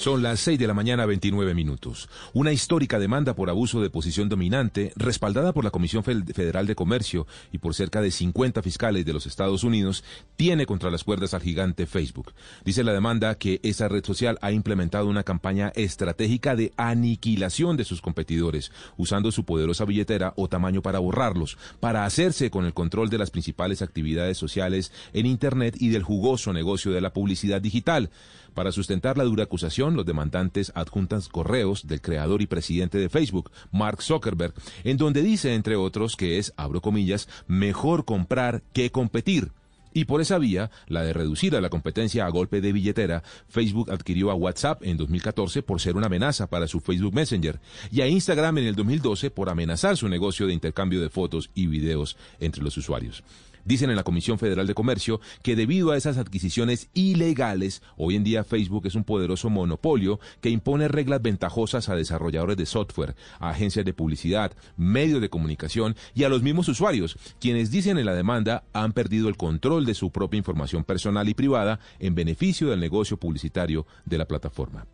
Son 0.00 0.22
las 0.22 0.40
6 0.40 0.58
de 0.58 0.66
la 0.66 0.72
mañana 0.72 1.04
29 1.04 1.52
minutos. 1.52 2.08
Una 2.32 2.52
histórica 2.52 2.98
demanda 2.98 3.34
por 3.34 3.50
abuso 3.50 3.82
de 3.82 3.90
posición 3.90 4.30
dominante, 4.30 4.94
respaldada 4.96 5.52
por 5.52 5.62
la 5.62 5.70
Comisión 5.70 6.02
Federal 6.02 6.66
de 6.66 6.74
Comercio 6.74 7.26
y 7.52 7.58
por 7.58 7.74
cerca 7.74 8.00
de 8.00 8.10
50 8.10 8.62
fiscales 8.62 9.04
de 9.04 9.12
los 9.12 9.26
Estados 9.26 9.62
Unidos, 9.62 10.02
tiene 10.36 10.64
contra 10.64 10.90
las 10.90 11.04
cuerdas 11.04 11.34
al 11.34 11.42
gigante 11.42 11.84
Facebook. 11.84 12.32
Dice 12.64 12.82
la 12.82 12.94
demanda 12.94 13.34
que 13.34 13.60
esa 13.62 13.88
red 13.88 14.02
social 14.02 14.38
ha 14.40 14.52
implementado 14.52 15.06
una 15.06 15.22
campaña 15.22 15.70
estratégica 15.74 16.56
de 16.56 16.72
aniquilación 16.78 17.76
de 17.76 17.84
sus 17.84 18.00
competidores, 18.00 18.72
usando 18.96 19.30
su 19.30 19.44
poderosa 19.44 19.84
billetera 19.84 20.32
o 20.36 20.48
tamaño 20.48 20.80
para 20.80 20.98
borrarlos, 20.98 21.58
para 21.78 22.06
hacerse 22.06 22.50
con 22.50 22.64
el 22.64 22.72
control 22.72 23.10
de 23.10 23.18
las 23.18 23.30
principales 23.30 23.82
actividades 23.82 24.38
sociales 24.38 24.92
en 25.12 25.26
Internet 25.26 25.76
y 25.78 25.90
del 25.90 26.04
jugoso 26.04 26.54
negocio 26.54 26.90
de 26.90 27.02
la 27.02 27.12
publicidad 27.12 27.60
digital. 27.60 28.08
Para 28.54 28.72
sustentar 28.72 29.16
la 29.16 29.24
dura 29.24 29.44
acusación, 29.44 29.89
los 29.96 30.06
demandantes 30.06 30.72
adjuntan 30.74 31.20
correos 31.30 31.86
del 31.86 32.00
creador 32.00 32.42
y 32.42 32.46
presidente 32.46 32.98
de 32.98 33.08
Facebook, 33.08 33.50
Mark 33.72 34.02
Zuckerberg, 34.02 34.54
en 34.84 34.96
donde 34.96 35.22
dice, 35.22 35.54
entre 35.54 35.76
otros, 35.76 36.16
que 36.16 36.38
es, 36.38 36.52
abro 36.56 36.80
comillas, 36.80 37.28
mejor 37.46 38.04
comprar 38.04 38.62
que 38.72 38.90
competir. 38.90 39.52
Y 39.92 40.04
por 40.04 40.20
esa 40.20 40.38
vía, 40.38 40.70
la 40.86 41.02
de 41.02 41.12
reducir 41.12 41.56
a 41.56 41.60
la 41.60 41.68
competencia 41.68 42.24
a 42.24 42.30
golpe 42.30 42.60
de 42.60 42.72
billetera, 42.72 43.22
Facebook 43.48 43.90
adquirió 43.90 44.30
a 44.30 44.34
WhatsApp 44.34 44.82
en 44.84 44.96
2014 44.96 45.62
por 45.62 45.80
ser 45.80 45.96
una 45.96 46.06
amenaza 46.06 46.48
para 46.48 46.68
su 46.68 46.80
Facebook 46.80 47.14
Messenger 47.14 47.58
y 47.90 48.00
a 48.00 48.06
Instagram 48.06 48.58
en 48.58 48.66
el 48.66 48.76
2012 48.76 49.30
por 49.30 49.48
amenazar 49.48 49.96
su 49.96 50.08
negocio 50.08 50.46
de 50.46 50.52
intercambio 50.52 51.00
de 51.00 51.10
fotos 51.10 51.50
y 51.54 51.66
videos 51.66 52.16
entre 52.38 52.62
los 52.62 52.76
usuarios. 52.76 53.24
Dicen 53.64 53.90
en 53.90 53.96
la 53.96 54.02
Comisión 54.02 54.38
Federal 54.38 54.66
de 54.66 54.74
Comercio 54.74 55.20
que 55.42 55.56
debido 55.56 55.90
a 55.90 55.96
esas 55.96 56.18
adquisiciones 56.18 56.88
ilegales, 56.94 57.82
hoy 57.96 58.16
en 58.16 58.24
día 58.24 58.44
Facebook 58.44 58.86
es 58.86 58.94
un 58.94 59.04
poderoso 59.04 59.50
monopolio 59.50 60.20
que 60.40 60.50
impone 60.50 60.88
reglas 60.88 61.22
ventajosas 61.22 61.88
a 61.88 61.96
desarrolladores 61.96 62.56
de 62.56 62.66
software, 62.66 63.14
a 63.38 63.50
agencias 63.50 63.84
de 63.84 63.92
publicidad, 63.92 64.52
medios 64.76 65.20
de 65.20 65.30
comunicación 65.30 65.96
y 66.14 66.24
a 66.24 66.28
los 66.28 66.42
mismos 66.42 66.68
usuarios, 66.68 67.16
quienes 67.40 67.70
dicen 67.70 67.98
en 67.98 68.06
la 68.06 68.14
demanda 68.14 68.64
han 68.72 68.92
perdido 68.92 69.28
el 69.28 69.36
control 69.36 69.84
de 69.86 69.94
su 69.94 70.10
propia 70.10 70.38
información 70.38 70.84
personal 70.84 71.28
y 71.28 71.34
privada 71.34 71.80
en 71.98 72.14
beneficio 72.14 72.70
del 72.70 72.80
negocio 72.80 73.16
publicitario 73.16 73.86
de 74.04 74.18
la 74.18 74.26
plataforma. 74.26 74.86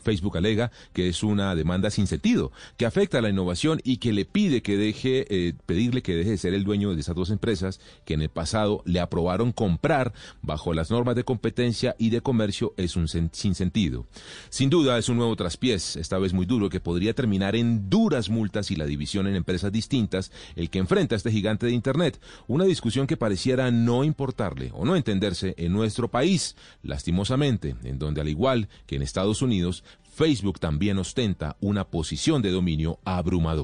Facebook 0.00 0.36
alega 0.36 0.70
que 0.92 1.08
es 1.08 1.22
una 1.22 1.54
demanda 1.54 1.90
sin 1.90 2.06
sentido, 2.06 2.52
que 2.76 2.86
afecta 2.86 3.18
a 3.18 3.22
la 3.22 3.30
innovación 3.30 3.80
y 3.84 3.98
que 3.98 4.12
le 4.12 4.24
pide 4.24 4.62
que 4.62 4.76
deje, 4.76 5.26
eh, 5.28 5.54
pedirle 5.66 6.02
que 6.02 6.14
deje 6.14 6.30
de 6.30 6.38
ser 6.38 6.54
el 6.54 6.64
dueño 6.64 6.94
de 6.94 7.00
esas 7.00 7.14
dos 7.14 7.30
empresas 7.30 7.80
que 8.04 8.14
en 8.14 8.22
el 8.22 8.28
pasado 8.28 8.82
le 8.84 9.00
aprobaron 9.00 9.52
comprar 9.52 10.12
bajo 10.42 10.72
las 10.72 10.90
normas 10.90 11.16
de 11.16 11.24
competencia 11.24 11.94
y 11.98 12.10
de 12.10 12.20
comercio 12.20 12.74
es 12.76 12.96
un 12.96 13.08
sin 13.08 13.54
sentido. 13.54 14.06
Sin 14.48 14.70
duda 14.70 14.98
es 14.98 15.08
un 15.08 15.16
nuevo 15.16 15.36
traspiés, 15.36 15.96
esta 15.96 16.18
vez 16.18 16.32
muy 16.32 16.46
duro, 16.46 16.68
que 16.68 16.80
podría 16.80 17.14
terminar 17.14 17.56
en 17.56 17.88
duras 17.88 18.28
multas 18.28 18.70
y 18.70 18.76
la 18.76 18.86
división 18.86 19.26
en 19.26 19.36
empresas 19.36 19.72
distintas, 19.72 20.32
el 20.56 20.70
que 20.70 20.78
enfrenta 20.78 21.14
a 21.14 21.18
este 21.18 21.30
gigante 21.30 21.66
de 21.66 21.72
Internet, 21.72 22.20
una 22.46 22.64
discusión 22.64 23.06
que 23.06 23.16
pareciera 23.16 23.70
no 23.70 24.04
importarle 24.04 24.70
o 24.74 24.84
no 24.84 24.96
entenderse 24.96 25.54
en 25.58 25.72
nuestro 25.72 26.08
país, 26.08 26.56
lastimosamente, 26.82 27.76
en 27.84 27.98
donde 27.98 28.20
al 28.20 28.28
igual 28.28 28.68
que 28.86 28.96
en 28.96 29.02
Estados 29.02 29.42
Unidos, 29.42 29.84
Facebook 30.10 30.60
también 30.60 30.98
ostenta 30.98 31.56
una 31.60 31.84
posición 31.84 32.42
de 32.42 32.50
dominio 32.50 32.98
abrumador. 33.04 33.58